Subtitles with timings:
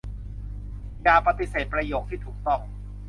[1.03, 2.61] อย่าปฏิเสธประโยคที่ถูกต้อง